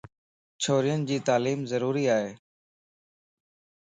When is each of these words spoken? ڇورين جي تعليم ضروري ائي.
ڇورين 0.63 0.99
جي 1.11 1.17
تعليم 1.27 1.59
ضروري 1.71 2.05
ائي. 2.17 2.31